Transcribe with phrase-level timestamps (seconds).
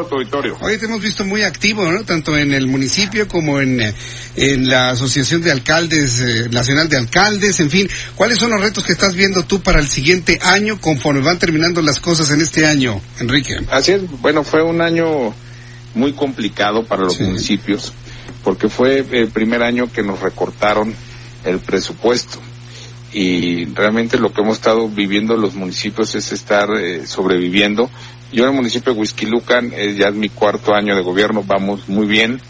[0.00, 0.52] spoken today.
[0.60, 2.04] Hoy te hemos visto muy activo, ¿no?
[2.04, 3.94] Tanto en el municipio como en, eh,
[4.36, 7.88] en la Asociación de Alcaldes, eh, Nacional de Alcaldes, en fin.
[8.14, 11.82] ¿Cuáles son los retos que estás viendo tú para el siguiente año conforme van terminando
[11.82, 13.56] las cosas en este año, Enrique?
[13.70, 15.34] Así es, bueno, fue un año
[15.94, 17.22] muy complicado para los Sí.
[17.24, 17.92] municipios
[18.42, 20.94] porque fue el primer año que nos recortaron
[21.44, 22.40] el presupuesto
[23.12, 27.90] y realmente lo que hemos estado viviendo los municipios es estar eh, sobreviviendo.
[28.32, 31.88] Yo en el municipio de Huizquilucan, eh, ya es mi cuarto año de gobierno, vamos
[31.88, 32.40] muy bien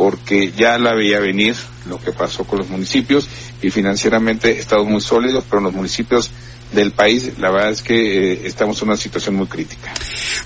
[0.00, 1.54] porque ya la veía venir
[1.86, 3.28] lo que pasó con los municipios
[3.60, 6.30] y financieramente estamos muy sólidos, pero en los municipios
[6.72, 9.92] del país la verdad es que eh, estamos en una situación muy crítica.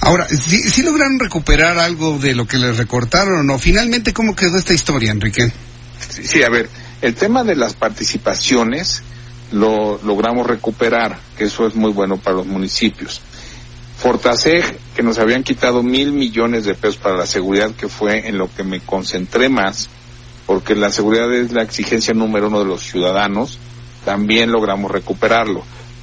[0.01, 3.61] Ahora, ¿sí, sí lograron recuperar algo de lo que les recortaron o no?
[3.61, 5.53] Finalmente, ¿cómo quedó esta historia, Enrique?
[6.09, 6.69] Sí, sí, a ver,
[7.01, 9.05] el tema de las participaciones
[9.55, 13.21] lo logramos recuperar, que eso es muy bueno para los municipios.
[13.97, 18.37] Fortaseg, que nos habían quitado mil millones de pesos para la seguridad, que fue en
[18.37, 19.89] lo que me concentré más,
[20.47, 23.59] porque la seguridad es la exigencia número uno de los ciudadanos,
[24.05, 25.63] también logramos recuperarlo.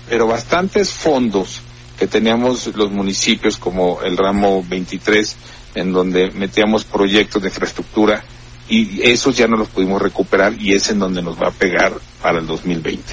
[0.09, 1.61] Pero bastantes fondos
[1.99, 5.35] que teníamos los municipios, como el ramo 23,
[5.75, 8.23] en donde metíamos proyectos de infraestructura,
[8.71, 11.93] y esos ya no los pudimos recuperar y es en donde nos va a pegar
[12.21, 13.03] para el 2020.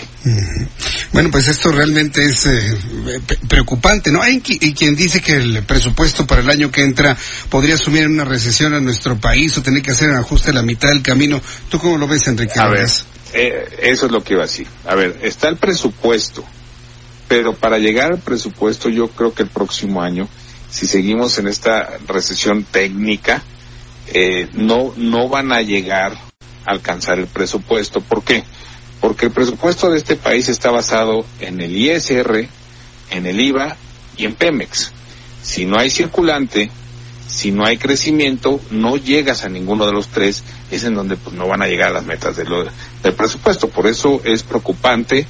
[1.12, 2.76] Bueno, pues esto realmente es eh,
[3.48, 4.20] preocupante, ¿no?
[4.22, 7.16] Hay qui- y quien dice que el presupuesto para el año que entra
[7.48, 10.62] podría asumir una recesión a nuestro país o tener que hacer un ajuste a la
[10.62, 11.40] mitad del camino.
[11.70, 12.58] ¿Tú cómo lo ves, Enrique?
[12.58, 12.86] A ver,
[13.32, 14.66] eh, eso es lo que iba a decir.
[14.86, 16.44] A ver, está el presupuesto,
[17.28, 20.28] pero para llegar al presupuesto yo creo que el próximo año,
[20.70, 23.42] si seguimos en esta recesión técnica,
[24.08, 26.12] eh, no, no van a llegar
[26.64, 28.00] a alcanzar el presupuesto.
[28.00, 28.44] ¿Por qué?
[29.00, 32.48] Porque el presupuesto de este país está basado en el ISR,
[33.10, 33.76] en el IVA
[34.16, 34.92] y en Pemex.
[35.42, 36.70] Si no hay circulante,
[37.28, 41.36] si no hay crecimiento, no llegas a ninguno de los tres, es en donde pues,
[41.36, 42.64] no van a llegar a las metas de lo-
[43.02, 43.68] del presupuesto.
[43.68, 45.26] Por eso es preocupante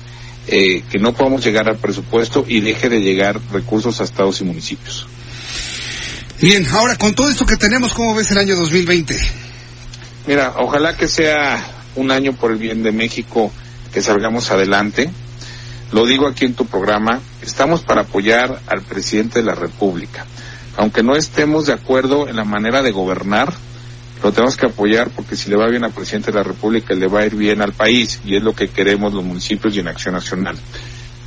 [0.47, 4.45] eh, que no podamos llegar al presupuesto y deje de llegar recursos a estados y
[4.45, 5.07] municipios.
[6.41, 9.19] Bien, ahora con todo esto que tenemos, ¿cómo ves el año 2020?
[10.27, 13.53] Mira, ojalá que sea un año por el bien de México,
[13.93, 15.11] que salgamos adelante.
[15.93, 20.27] Lo digo aquí en tu programa, estamos para apoyar al presidente de la República.
[20.77, 23.53] Aunque no estemos de acuerdo en la manera de gobernar,
[24.23, 27.07] lo tenemos que apoyar porque si le va bien al presidente de la República, le
[27.07, 29.89] va a ir bien al país y es lo que queremos los municipios y en
[29.89, 30.57] Acción Nacional.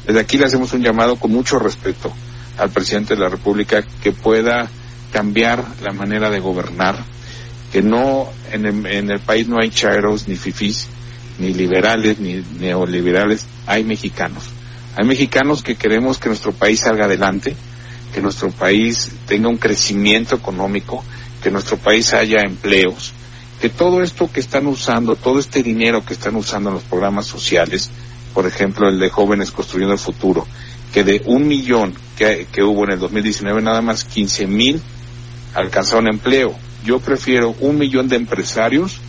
[0.06, 2.12] Desde aquí le hacemos un llamado con mucho respeto
[2.58, 4.70] al presidente de la República que pueda
[5.12, 7.04] cambiar la manera de gobernar,
[7.72, 10.88] que no en el, en el país no hay chairos ni fifís,
[11.40, 14.44] ni liberales ni neoliberales, hay mexicanos.
[14.96, 17.56] Hay mexicanos que queremos que nuestro país salga adelante,
[18.14, 21.04] que nuestro país tenga un crecimiento económico,
[21.42, 23.14] que nuestro país haya empleos,
[23.62, 27.26] que todo esto que están usando, todo este dinero que están usando en los programas
[27.26, 27.90] sociales,
[28.34, 30.46] por ejemplo el de jóvenes construyendo el futuro,
[30.94, 34.82] que de un millón que, que hubo en el 2019 nada más 15 mil
[35.54, 36.54] alcanzaron empleo.
[36.84, 39.00] Yo prefiero un millón de empresarios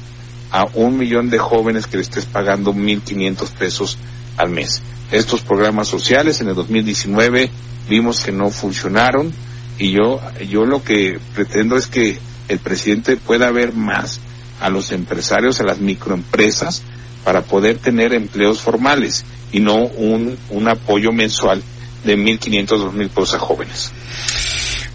[0.50, 3.98] a un millón de jóvenes que le estés pagando 1.500 pesos
[4.36, 4.82] al mes.
[5.10, 7.50] Estos programas sociales en el 2019
[7.88, 9.32] vimos que no funcionaron
[9.78, 12.18] y yo, yo lo que pretendo es que
[12.48, 14.20] el presidente pueda ver más
[14.60, 16.82] a los empresarios, a las microempresas,
[17.24, 21.62] para poder tener empleos formales y no un, un apoyo mensual
[22.04, 23.92] de 1.500, 2.000 pesos a jóvenes.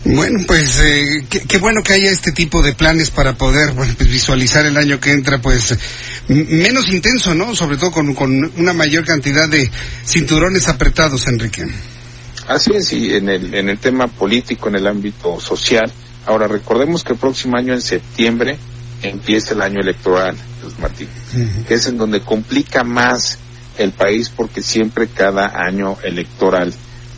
[0.05, 3.93] Bueno, pues eh, qué, qué bueno que haya este tipo de planes para poder bueno,
[3.97, 5.77] pues, visualizar el año que entra, pues
[6.27, 7.55] menos intenso, ¿no?
[7.55, 9.69] Sobre todo con, con una mayor cantidad de
[10.05, 11.65] cinturones apretados, Enrique.
[12.47, 15.91] Así es, y en el, en el tema político, en el ámbito social.
[16.25, 18.57] Ahora, recordemos que el próximo año, en septiembre,
[19.01, 21.07] empieza el año electoral, Luz Martín,
[21.67, 23.37] que es en donde complica más
[23.77, 26.73] el país porque siempre cada año electoral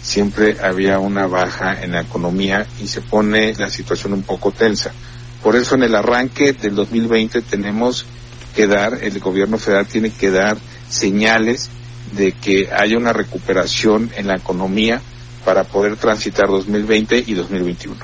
[0.09, 4.91] siempre había una baja en la economía y se pone la situación un poco tensa.
[5.43, 8.07] Por eso en el arranque del 2020 tenemos
[8.55, 10.57] que dar, el gobierno federal tiene que dar
[10.89, 11.69] señales
[12.13, 14.99] de que haya una recuperación en la economía
[15.45, 17.95] para poder transitar 2020 y 2021.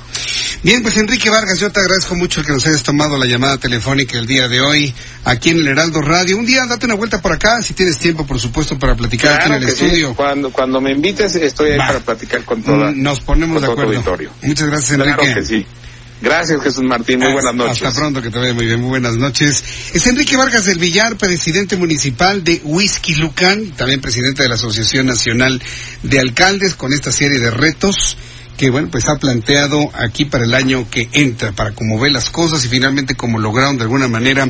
[0.65, 4.17] Bien, pues Enrique Vargas, yo te agradezco mucho que nos hayas tomado la llamada telefónica
[4.17, 4.91] el día de hoy
[5.23, 6.39] aquí en el Heraldo Radio.
[6.39, 9.45] Un día date una vuelta por acá, si tienes tiempo, por supuesto, para platicar aquí
[9.45, 10.15] en el estudio.
[10.15, 14.03] Cuando, cuando me invites, estoy ahí para platicar con toda Nos ponemos de acuerdo.
[14.41, 15.15] Muchas gracias, Enrique.
[15.15, 15.67] Claro que sí.
[16.19, 17.19] Gracias, Jesús Martín.
[17.19, 17.83] Muy buenas noches.
[17.83, 18.79] Hasta pronto, que te vaya muy bien.
[18.79, 19.63] Muy buenas noches.
[19.93, 25.05] Es Enrique Vargas del Villar, presidente municipal de Whisky Lucan, también presidente de la Asociación
[25.05, 25.61] Nacional
[26.01, 28.17] de Alcaldes, con esta serie de retos
[28.57, 32.29] que bueno pues ha planteado aquí para el año que entra para cómo ve las
[32.29, 34.49] cosas y finalmente cómo lograron de alguna manera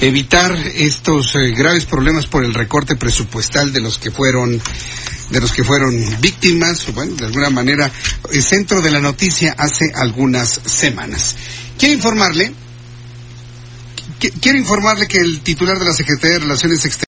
[0.00, 4.60] evitar estos eh, graves problemas por el recorte presupuestal de los que fueron
[5.30, 6.92] de los que fueron víctimas.
[6.94, 7.90] Bueno de alguna manera
[8.32, 11.36] el centro de la noticia hace algunas semanas.
[11.78, 12.52] Quiero informarle
[14.40, 17.07] quiero informarle que el titular de la Secretaría de Relaciones Exteriores